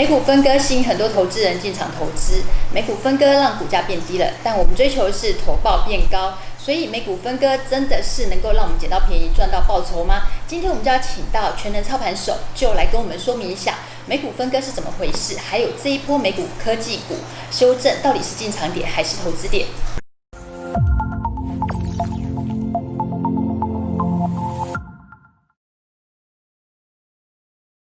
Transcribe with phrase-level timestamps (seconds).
[0.00, 10.22] 美股分割吸引很多投资人进场投资，美股分割让股价变低了，但我们追求的是投报变高，所以美股分割真的是能够让我们捡到便宜赚到报酬吗？
[10.46, 13.74] 今天我们就要请到全能操盘手就来跟我们说明一下
[14.06, 17.16] 美股分割是怎么回事，还有这一波美股科技股
[17.50, 19.66] 修正到底是进场点还是投资点。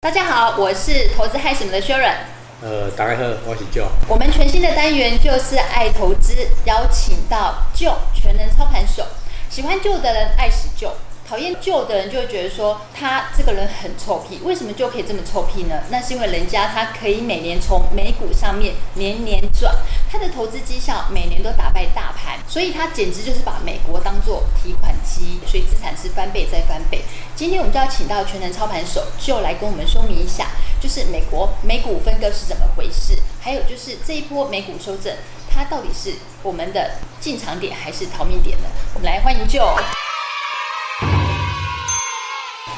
[0.04, 2.16] 大家好，我是投资害什么的 Sharon。
[2.64, 3.86] 呃，大家好，我是 Joe。
[4.08, 6.34] 我们全新的单元就是爱投资，
[6.66, 9.06] 邀请到 Joe 全能操盘手。
[9.52, 10.94] 喜欢 Joe 的人爱死 Joe。
[11.30, 15.84] 讨厌 Joe 的人就会觉得说他这个人很臭屁，为什么就可以这么臭屁呢？
[15.92, 19.72] 那是因为人家他可以每年从美股上面年年赚，
[20.12, 27.02] 他的投资绩效每年都打败大盘，所以他简直就是把美国当做提款机，所以资产是翻倍再翻倍。
[27.34, 30.48] 今天我们就要请到全能操盘手 Joe 来跟我们说明一下，
[30.82, 35.16] 就是美国美股分割是怎么回事，还有就是这一波美股修正，
[35.50, 36.92] 它到底是我们的
[37.22, 38.68] 进场点还是逃命点呢？
[38.94, 39.82] 我们来欢迎 Joe。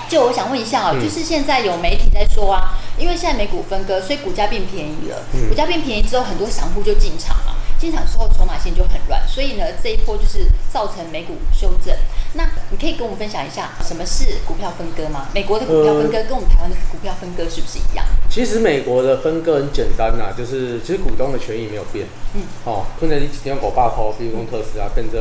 [0.07, 5.23] 就我想问一下啊、哦，就是现在有媒体在说啊，因为现在美股分割，所以股价变便宜了。
[5.49, 7.55] 股价变便宜之后，很多散户就进场了。
[7.79, 11.93] 进场之后，筹码线就很乱，所以呢，这一波就是造成美股修正。
[12.35, 15.27] 那你可以跟我们分享一下，什么是股票分割吗？
[15.33, 18.05] 美国的股票分割跟我们台湾的股票分割是不是一样？
[18.29, 22.07] 其实美国的分割很简单呐、啊，就是其实股东的权益没有变。
[22.35, 22.43] 嗯。
[22.63, 25.19] 哦，可能你只要五百块，比如讲特斯拉变成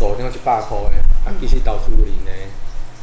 [0.00, 2.32] 五点一百块的，啊，其实到处里呢。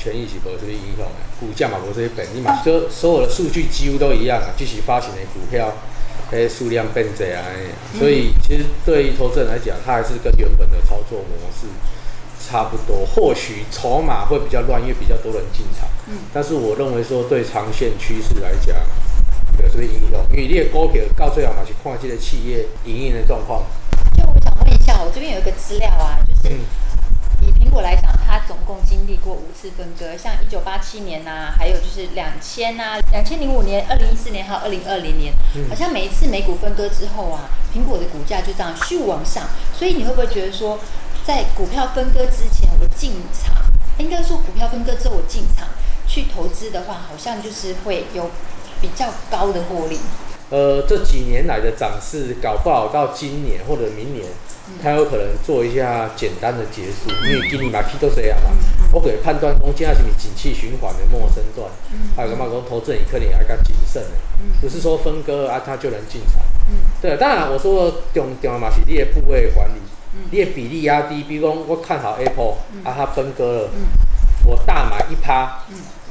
[0.06, 5.74] 权益是无什么影响的，股价嘛无这些变，你嘛就所有的数据几乎都一样啊，即使发行的股票，
[6.30, 7.42] 诶数量变侪啊，
[7.98, 11.66] 所以其实对于投资人来讲，它还是跟原本的操作模式
[12.40, 13.04] 差不多。
[13.04, 18.78] 或许筹码会比较乱，因为比较多人进场，嗯，但是我认为说对长线趋势来讲，
[19.60, 20.22] 有什么影响？
[20.30, 23.64] 因为你的股票到最后嘛是看这个企业营运的状况。
[24.16, 26.56] 就我想问一下，我这边有一个资料啊，就是。
[27.76, 39.44] 嗯以苹果来讲，它总共经历过五次分割，像一九八七年呐、啊，还有就是两千呐，两千零五年、二零一四年还有二零二零年，嗯、好像每一次美股分割之后啊，苹果的股价就这样咻往上。
[39.78, 40.80] 所以你会不会觉得说，
[41.26, 43.54] 在股票分割之前我进场，
[43.98, 45.68] 应该说股票分割之后我进场
[46.08, 48.32] 去投资的话，好像就是会有
[48.80, 50.00] 比较高的获利？
[50.50, 54.26] 呃，这几年来的涨势，搞不好到今年或者明年。
[54.82, 58.50] 他有可能做一下简单的结束，因为今年嘛，气都这样嘛，
[58.92, 61.70] 我可以判断说现在是你景气循环的陌生段，
[62.16, 64.10] 还有干嘛说投资人可能要较谨慎的，
[64.62, 66.42] 不是说分割啊，他就能进场。
[67.02, 69.80] 对，当然我说重重要嘛是你的部位管理，
[70.32, 73.70] 你的比例压低，比如说我看好 Apple 啊，它分割了，
[74.46, 75.60] 我大买一趴、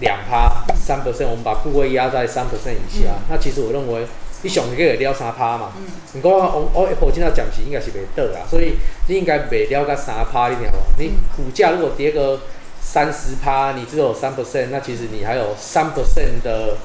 [0.01, 4.07] 两趴、三 percent，我们把部位压在三 percent 以下，那其实我认为。
[4.45, 5.73] 你上个月了三趴嘛？
[5.77, 5.87] 嗯。
[6.13, 8.75] 你讲我我 Apple 今仔暂时应该是袂倒啦，所以
[9.09, 10.77] 你应该袂了个三趴，你听无？
[10.99, 12.43] 你股价如果跌个
[12.81, 16.77] 三十趴，你只有三 percent，那其实你还有三 percent 的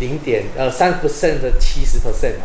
[0.00, 2.44] 零点呃三 percent 的七十 percent 嘛？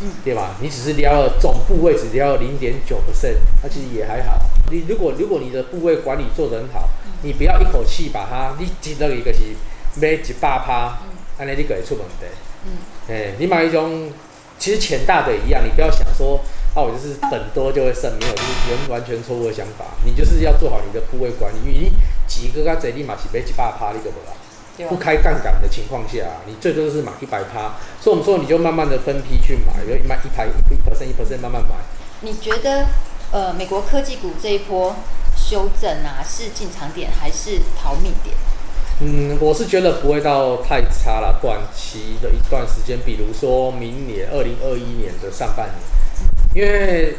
[0.00, 0.10] 嗯。
[0.24, 0.56] 对吧？
[0.62, 4.40] 你只是了了总部位只了零点九 percent，那其实也还好。
[4.70, 6.88] 你如果如果你的部位管理做得很好，
[7.22, 9.40] 你不要一口气把它，你记得一个是
[10.00, 10.96] 买一百趴，
[11.38, 12.24] 安尼你可以出问题。
[12.64, 12.72] 嗯。
[13.08, 14.10] 哎、欸，你买一种，
[14.58, 16.40] 其实钱大的一样，你不要想说，
[16.74, 19.84] 啊，我就是本多就会胜，没有，就是完全错误的想法。
[20.04, 21.92] 你就是要做好你的部位管理，因为你
[22.26, 24.36] 几个个贼立马起飞几百趴，你懂不啦？
[24.88, 27.76] 不开杠杆的情况下，你最多就是买一百趴。
[28.00, 31.74] 所以我们说，你就慢慢的分批去买，就买一排一 percent 一 percent 慢慢买。
[32.22, 32.86] 你觉得，
[33.32, 34.96] 呃，美国科技股这一波
[35.36, 38.34] 修正啊，是进场点还是逃命点？
[39.04, 45.74] 嗯，我是觉得不会到太差了，短期的一段时间，比如说明年二零二一年的上半年，
[46.54, 47.16] 因为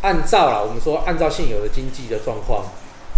[0.00, 2.64] 按照啦，我们说按照现有的经济的状况，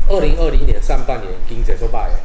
[0.09, 2.21] 二零二零年上半年经济说败了，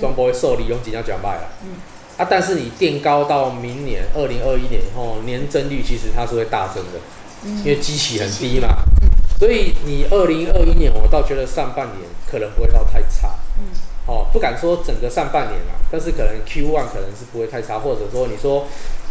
[0.00, 1.76] 全部会受利用尽量讲败了，嗯，
[2.16, 6.98] 啊，但是你垫高到明年二零二一年以后，年增率其实它是会大增的，
[7.60, 8.82] 因为基期很低嘛。
[9.38, 13.70] 所以你二零二一年，我倒觉得上半年可能不会到太差，嗯，
[14.06, 18.66] 哦，不敢说整个上半年啦，但是可能 Q one 可能是不会太差，或者说你说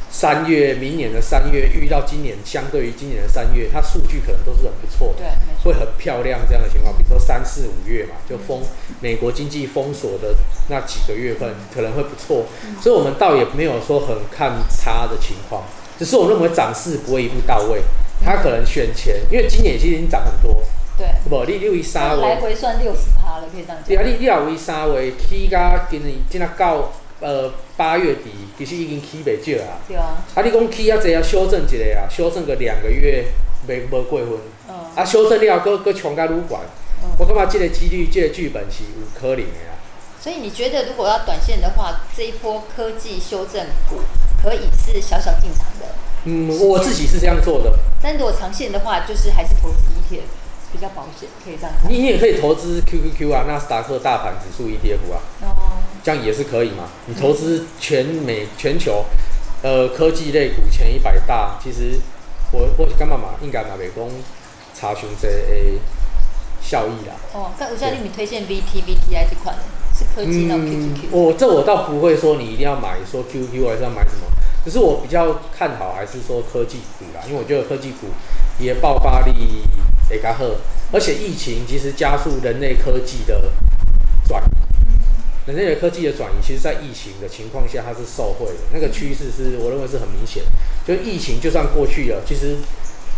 [0.09, 5.27] 三月明年的三月遇到今年，相对于今年的三月，它数据可能都是很不错，对，
[5.63, 6.93] 会很漂亮这样的情况。
[6.97, 8.61] 比如说三四五月嘛，就封
[8.99, 10.35] 美国经济封锁的
[10.67, 12.45] 那几个月份可能会不错，
[12.81, 15.63] 所以我们倒也没有说很看差的情况，
[15.97, 17.81] 只是我认为涨势不会一步到位。
[18.23, 20.61] 它可能选前，因为今年其实已经涨很多。
[20.95, 23.87] 对，不，你六一三位，来回算六十趴了，可以这样讲。
[23.87, 29.79] 对啊，你你六一三位起价今年今啊到呃八月底其实已经起袂少啊。
[29.87, 30.23] 对啊。
[30.35, 33.25] 啊，你讲起啊，这啊修正一下啊，修正个两个月
[33.67, 34.29] 没没过分。
[34.69, 34.75] 嗯。
[34.95, 36.59] 啊，修正了，搁搁冲甲愈悬。
[37.03, 37.09] 嗯。
[37.17, 39.75] 我感觉这个几率，这个剧本是有可能的啊。
[40.21, 44.01] 所以你觉得，如果要短线的话，这一波科技修正股
[44.41, 45.87] 可以是小小进场的？
[46.25, 47.73] 嗯，我自己是这样做的。
[47.99, 50.50] 但如果长线的话，就是还是投资 ETF 比
[50.81, 51.73] 较保险，可以这样。
[51.87, 55.21] 你你也可以投资 QQQ 啊，纳斯达克大盘指数 ETF 啊。
[55.41, 55.77] 哦。
[56.03, 56.89] 这样也是可以嘛？
[57.05, 59.05] 你投资全美全球，
[59.61, 61.99] 呃，科技类股前一百大，其实
[62.51, 63.35] 我我干嘛嘛？
[63.41, 64.09] 应该嘛，袂讲
[64.73, 65.77] 查询这诶
[66.59, 67.13] 效益啦。
[67.33, 69.55] 哦，那吴教练，你推荐 VT VTI 这款
[69.93, 70.05] 是？
[70.15, 74.25] 科技到 QQQ，我这我倒不会说你一定要买说 QQ 还是要买什么，
[74.65, 78.07] 只是我比较看好还是说科技股啦，因为我觉得科技股
[78.57, 79.31] 也爆发力
[80.11, 80.45] 会较好，
[80.91, 83.51] 而且疫情其实加速人类科技的
[84.27, 90.43] 转移，人类的科技的转移，其实在疫情的情况下它是受惠的，那个趋势是我认为是很明显，
[90.85, 92.57] 就疫情就算过去了，其实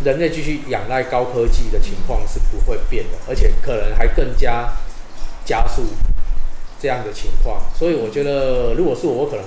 [0.04, 4.72] 人类继续仰赖高科技的情况是不会变的，而且可能还更加
[5.44, 5.84] 加速。
[6.80, 9.46] 这样的情况，所以我觉得，如果是我，我可能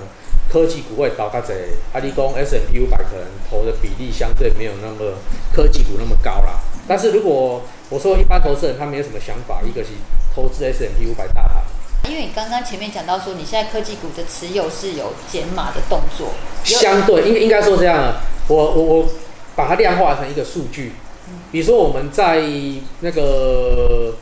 [0.49, 1.53] 科技股会倒较济。
[1.93, 5.13] 阿里讲 S&P 五百可能投的比例相对没有那么
[5.53, 6.59] 科技股那么高啦。
[6.87, 9.89] 但是如果我说一般投资人他没有什么想法，一个是
[10.33, 11.63] 投资 S M P 五百大盘。
[12.09, 16.29] 因为你刚刚前面讲到说，你现在科技股的持有是有减码的动作。
[16.63, 19.05] 相对应应该说这样啊，我我我
[19.55, 20.93] 把它量化成一个数据，
[21.51, 22.41] 比如说我们在
[23.01, 24.15] 那个。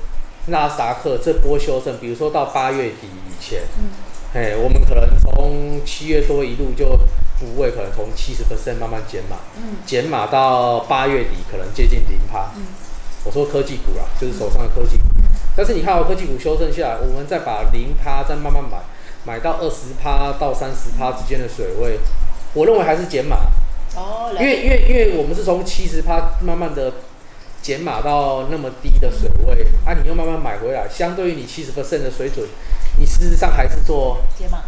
[0.48, 3.90] 纳斯达克这波修正，比如说到八月底以前，嗯，
[4.36, 6.86] 哎，我们可能从七月多一路就
[7.40, 12.64] 部位可能从七十 percent 慢慢减码，嗯，减码到八月底可能接近零趴，嗯，
[13.24, 15.24] 我说科技股啦，就是手上的科技股，嗯，
[15.56, 18.78] 但是你看，科技股修正下来，我们再把零趴再慢慢买，
[19.26, 21.98] 买到二十趴到三十趴之间的水位，
[22.54, 23.38] 我认为还是减码，
[23.96, 26.92] 哦，因为因为因为我们是从七十趴慢慢的。
[27.62, 32.46] 减码到那么低的水位，啊，你又慢慢买回来，相对于你七十 percent 的水准，
[32.98, 34.62] 你事实上还是做减码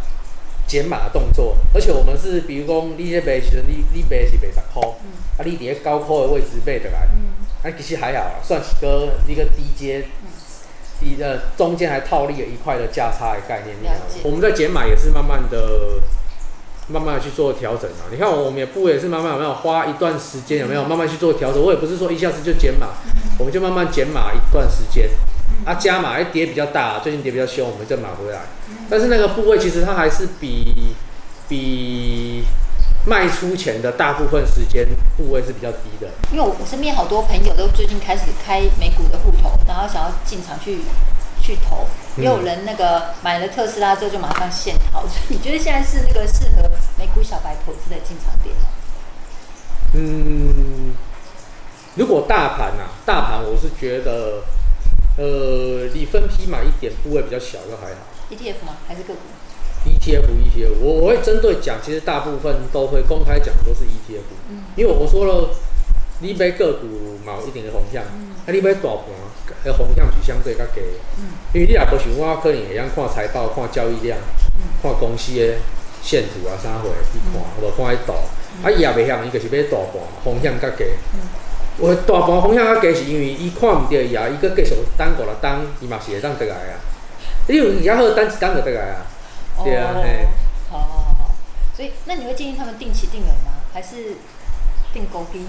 [0.66, 1.56] 减码的动作。
[1.74, 10.06] 而且我们是，比如说你这边其实你你买是买十块，嗯、啊，你在高块的位置背得来，嗯、啊，其实还好，算是个一个低阶，
[11.00, 13.76] 低的中间还套利了一块的价差的概念。
[13.82, 14.20] 了解。
[14.24, 16.00] 我们在减码也是慢慢的。
[16.90, 18.08] 慢慢的去做调整啊！
[18.10, 21.62] 你看我们也不也是慢慢有没有花一段时间有没有慢慢去做调整？
[21.62, 22.94] 我也不是说一下子就减码，
[23.38, 25.10] 我们就慢慢减码一段时间。
[25.64, 28.40] 啊，加码，一跌比较大，最近跌比较凶，我们再买回来。
[28.88, 30.94] 但是那个部位其实它还是比
[31.48, 32.44] 比
[33.06, 34.86] 卖出前的大部分时间
[35.16, 36.08] 部位是比较低的。
[36.32, 40.78] 因为我我身边好多朋友都最近开始开美股的户头，然后想要进场去。
[41.40, 41.86] 去投，
[42.16, 46.68] 也有人那个买了特斯拉之后就马上现逃， 所以你觉得现在是那个适合
[46.98, 48.62] 美股小白投资的进场点吗？
[49.94, 50.92] 嗯，
[51.94, 54.42] 如果大盘啊，大盘我是觉得，
[55.18, 58.00] 呃，你分批买一点，部位比较小就还好。
[58.30, 58.78] ETF 吗？
[58.86, 59.20] 还是个股
[59.84, 65.50] ？ETF，ETF，我我会针对讲，其实大部分都会公开讲都是 ETF，嗯，因为我说了。
[66.20, 66.86] 你买个股
[67.24, 69.06] 嘛，有一定的风险，嗯、啊，你买大盘，
[69.62, 70.80] 个风险是相对较低，
[71.16, 74.18] 嗯，因为你也不像我可能会晓看财报、看交易量、
[74.58, 75.54] 嗯、看公司的
[76.02, 78.14] 线图啊啥货去看，无看喺大，
[78.58, 80.82] 嗯、啊，伊也袂晓，伊就是买大盘，风险较低。
[81.14, 81.20] 嗯，
[81.80, 86.80] 我大盘风险较低，是因为伊看毋到伊啊，伊阁继续等五六等，伊嘛是会当得来啊。
[87.46, 89.06] 你有比较好等一等就得来啊，
[89.56, 90.26] 哦、对啊，嘿。
[90.70, 91.30] 好好好好，
[91.74, 93.62] 所以那你会建议他们定期定额吗？
[93.72, 94.16] 还是
[94.92, 95.46] 定高低？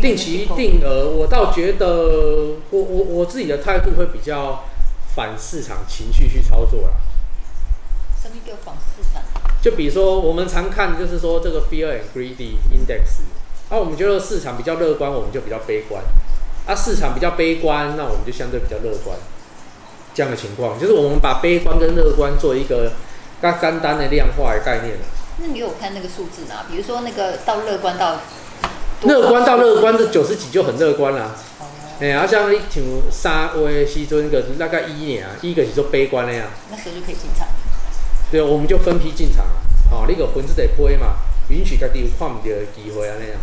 [0.00, 4.64] 定期定额，我倒觉得我我我自己的态度会比较
[5.14, 6.94] 反市场情绪去操作啦。
[8.22, 9.22] 什么叫反市场？
[9.60, 13.20] 就比如说我们常看，就是说这个 Fear and Greedy Index，
[13.70, 16.02] 啊，我们觉得市场比较乐观，我们就比较悲观；
[16.66, 19.16] 啊，市场比较悲观，那我们就相对比较乐观。
[20.14, 22.92] 这样的情况，就是我们把悲观跟乐观做一个
[23.40, 24.96] 较简单的量化的概念。
[25.38, 26.64] 那你有看那个数字吗？
[26.68, 28.20] 比如说那个到乐观到。
[29.02, 31.36] 乐观到乐观，的九十几就很乐观啦。
[32.00, 32.82] 哎呀，像你像
[33.12, 36.46] 三月时阵那个大概一年啊，一个是说悲观的呀。
[36.70, 37.46] 那时候就可以进场。
[38.32, 39.62] 对，我们就分批进场啊。
[39.92, 43.38] 哦，那个分子得亏嘛，允许家己有看不到的机会啊那样。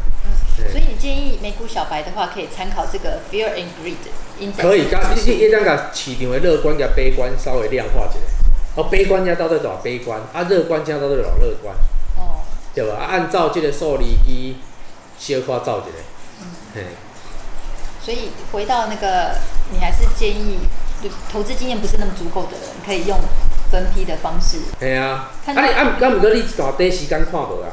[0.59, 0.71] 嗯。
[0.71, 3.95] 所以你建议美股小白的话，可以参考这个 Fear and Greed。
[4.57, 8.19] 可以，甲你你当个市场的乐观加悲观稍微量化一下。
[8.75, 10.19] 哦，悲观家到底多少悲观？
[10.33, 11.75] 啊，乐观家到底多少乐观？
[12.17, 12.43] 哦。
[12.73, 13.05] 对吧？
[13.09, 14.57] 按照这个数字机。
[15.17, 15.95] 先花造起来，
[16.41, 16.81] 嗯，嘿
[18.03, 19.37] 所以回到那个，
[19.71, 20.59] 你还是建议，
[21.01, 23.17] 就投资经验不是那么足够的人，可以用
[23.71, 24.57] 分批的方式。
[24.77, 27.71] 系啊，啊你啊，咁唔过你一大短时间看无啊？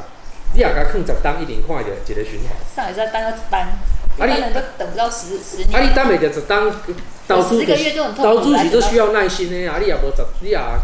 [0.63, 2.55] 你也甲囥十档，一定看到一个循环。
[2.73, 3.67] 上一次单个单，
[4.15, 5.75] 一般人都等不到十十年。
[5.75, 6.71] 啊，你等袂着十档，
[7.27, 7.65] 投资
[8.15, 9.77] 投资是都需要耐心的啊！
[9.81, 10.81] 你也无十，你也讲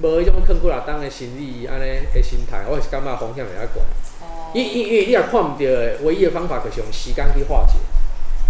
[0.00, 3.82] 无迄种囥几啊档的心理安尼的心态，我是感觉风险会较悬。
[4.20, 4.50] 哦。
[4.52, 7.74] 因因因为你也看唔到的，唯一的方法就是用时间去化解。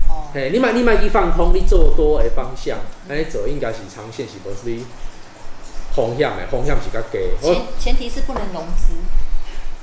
[0.08, 0.32] 哦。
[0.32, 2.78] 嘿，你莫你莫去放空，你做多的方向，
[3.10, 4.86] 安尼做应该是长线是无什么
[5.94, 7.18] 风险的，风险是较低。
[7.42, 8.94] 前前提是不能融资。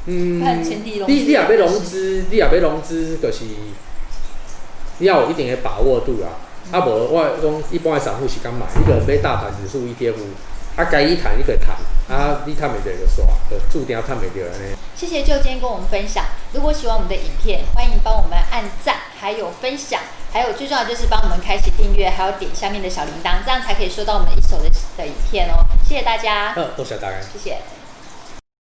[0.06, 0.76] 嗯，你
[1.08, 3.46] 你也要融资，你也要融资，就是
[4.98, 6.42] 你要有一定的把握度啊。
[6.72, 10.16] 嗯、啊，无我讲一般的散户是敢买，你个买大盘指数 ETF，
[10.76, 11.76] 啊，该一谈你可以谈，
[12.08, 14.76] 啊，你谈袂着就算，就注定要谈袂着安尼。
[14.96, 20.00] 谢谢 Joe 今天跟我们分享，如果喜欢我们的影片，欢迎帮我们按赞，还有分享，
[20.32, 25.66] 还有最重要就是帮我们开启订阅，还有点下面的小铃铛，这样才可以收到我们一手的的影片哦。
[25.84, 26.54] 谢谢大家。
[26.56, 27.18] 嗯，多谢大家。
[27.22, 27.58] 谢谢。